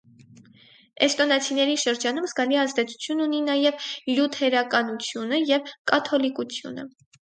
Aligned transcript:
Էստոնացիների 1.07 1.75
շրջանում 1.83 2.27
զգալի 2.31 2.59
ազդեցություն 2.63 3.23
ունի 3.29 3.45
նաև 3.53 3.87
լյութերականությունը 4.11 5.45
և 5.55 5.75
կաթոլիկությունը։ 5.95 6.93